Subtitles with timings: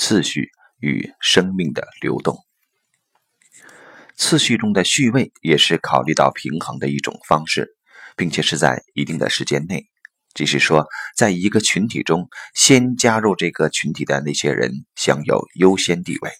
[0.00, 0.48] 次序
[0.78, 2.38] 与生命的流动。
[4.16, 7.76] 次序中的序位也是考虑到平衡的一种方式，
[8.16, 9.90] 并且是在一定的时间内，
[10.32, 16.30] 即是说，在一个群体中，先加入这个群体的那些人享有优先地位。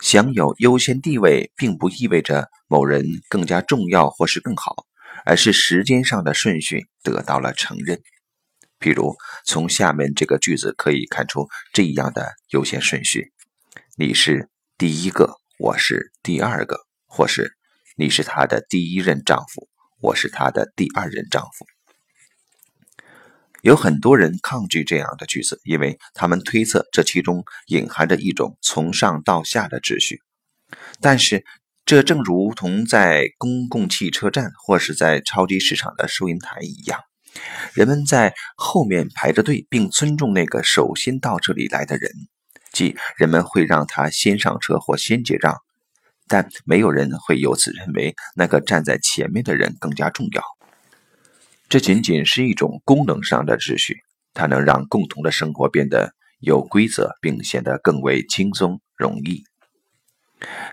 [0.00, 4.86] 享有优先地位，并不意味着某人更加重要或是更好，
[5.24, 8.00] 而是时间上的顺序得到了承认。
[8.80, 13.32] 譬如，从下面这个句子可以看出这样的优先顺序：
[13.96, 17.56] 你是第一个，我是第二个，或是
[17.96, 19.68] 你是他的第一任丈夫，
[20.00, 21.66] 我是他的第二任丈夫。
[23.62, 30.22] 有很多人抗拒这样的句子，因为他们推测这其中隐含着一种从上到下的秩序。
[31.00, 31.44] 但是，
[31.84, 37.00] 这正如同在公共汽车站或是在超级市场的收银台一样，
[37.74, 42.10] 人们在后面排着队，并尊重那个首先到这里来的人，
[42.72, 45.56] 即人们会让他先上车或先结账，
[46.26, 50.42] 但没有人会由此认为那个站在前面的人更加重要。
[51.68, 53.98] 这仅仅是一种功能上的秩序，
[54.32, 59.44] 它能让共同的生活变得有规则，并显得更为轻松容易。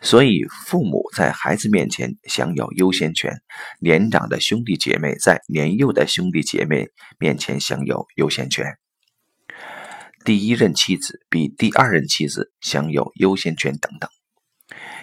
[0.02, 3.42] 所以，父母在孩子面前享有优先权，
[3.80, 8.78] 年长的兄弟姐妹在年幼的兄弟姐妹面前享有优先权。
[10.24, 14.10] 第一任妻子比第二任妻子享有优先权，等等。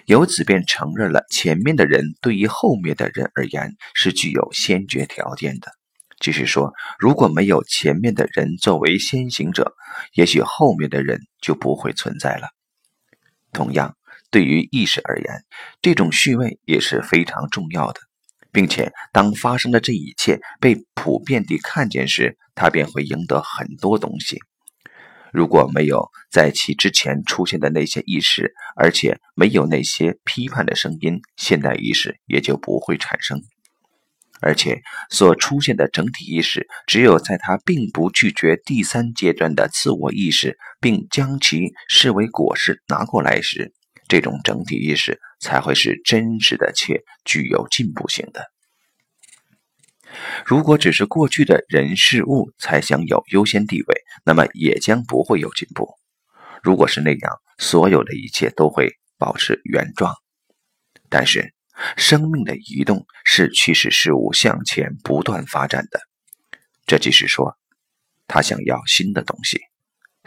[0.07, 5.73] 由此便承认了前面的人对于后面的人而言是具有先决条件的。
[6.19, 9.75] 就是说，如果没有前面的人作为先行者，
[10.15, 12.49] 也许后面的人就不会存在了。
[13.53, 13.97] 同样，
[14.33, 15.45] 对于意识而言，
[15.81, 18.01] 这种序位也是非常重要的，
[18.51, 24.41] 并且当发生的这一切被普遍地看见时，它便会赢得很多东西。
[25.33, 33.43] 如果没有在其之前出现的那些意识，而且没有那些批判的声音，现代意识也就不会产生。
[34.41, 43.73] 而且所出现的整体意识，只有在他并不拒绝第三阶段的自我意识，并将其视为果实拿过来时，
[44.13, 48.53] 这种整体意识才会是真实的且具有进步性的。
[50.45, 55.89] 如果只是过去的人事物才享有优先地位，那么也将不会有进步。
[56.63, 60.15] 如果是那样，所有的一切都会保持原状。
[61.09, 61.55] 但是。
[61.97, 66.01] 生命的移动是驱使事物向前不断发展的，
[66.87, 67.57] 这即是说，
[68.29, 69.59] 他想要新的东西。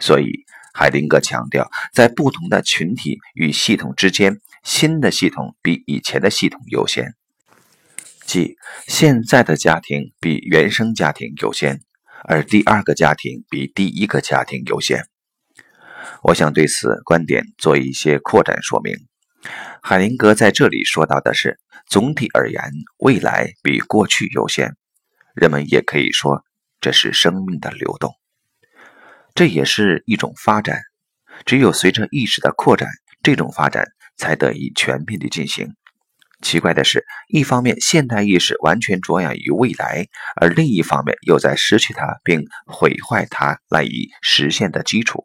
[0.00, 0.44] 所以，
[0.78, 7.14] 海灵格强调，在不同的群体与系统之间，新的系统比以前的系统优先，
[8.26, 8.56] 即
[8.86, 11.80] 现在的家庭比原生家庭优先，
[12.24, 15.06] 而第二个家庭比第一个家庭优先。
[16.22, 18.94] 我想对此观点做一些扩展说明。
[19.80, 21.58] 海灵格在这里说到的是，
[21.88, 22.62] 总体而言，
[22.98, 24.76] 未来比过去优先。
[25.34, 26.44] 人们也可以说，
[26.82, 28.12] 这是生命的流动，
[29.36, 30.80] 这也是一种发展。
[31.44, 32.88] 只有随着意识的扩展，
[33.22, 33.86] 这种发展
[34.16, 35.74] 才得以全面地进行。
[36.42, 45.24] 奇怪的是，一方面现代意识完全着眼于未来，而另一方面又在失去它并毁坏它赖以实现的基础。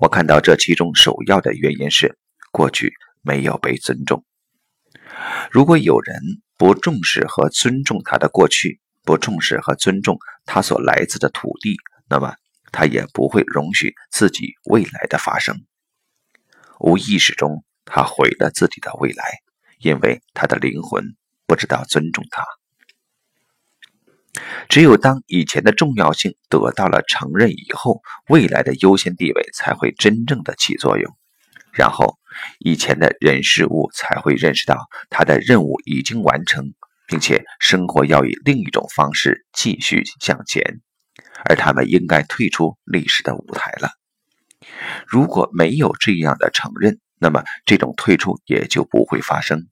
[0.00, 2.18] 我看到这其中首要的原因是
[2.52, 2.92] 过去。
[3.28, 4.24] 没有被尊重。
[5.50, 6.16] 如果有人
[6.56, 11.76] 不重视和尊重他的过去，不重视和尊重他所来自的土地，
[12.08, 12.36] 那么
[12.72, 15.64] 他也不会容许自己未来的发生。
[16.78, 19.24] 无意识中，他毁了自己的未来，
[19.78, 21.16] 因为他的灵魂
[21.46, 22.44] 不知道尊重他。
[24.68, 31.16] 只有当以前的重要性得到了承认以后，未来的优先地位才会真正的起作用。
[31.72, 32.18] 然后，
[32.58, 34.76] 以前的人事物才会认识到
[35.08, 36.74] 他的任务已经完成，
[37.06, 40.80] 并且生活要以另一种方式继续向前，
[41.44, 43.90] 而他们应该退出历史的舞台了。
[45.06, 49.66] 如果没有这样的承认，那么这种退出也就不会发生。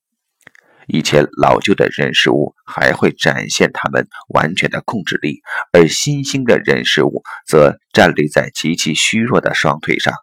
[0.87, 5.41] 以前老旧的人事物还会展现他们完全的控制力，
[5.73, 10.15] 而新兴的人事物则站立在极其虚弱的双腿上，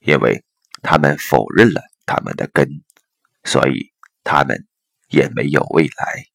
[0.00, 0.44] 因为。
[0.84, 2.68] 他们否认了他们的根，
[3.44, 3.92] 所以
[4.24, 4.66] 他们
[5.10, 6.31] 也没有未来。